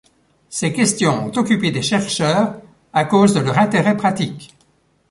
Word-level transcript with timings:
Ces 0.49 0.73
questions 0.73 1.27
ont 1.27 1.37
occupé 1.37 1.69
des 1.69 1.83
chercheurs, 1.83 2.59
à 2.91 3.05
cause 3.05 3.35
de 3.35 3.39
leur 3.39 3.59
intérêt 3.59 3.95
pratique. 3.95 4.55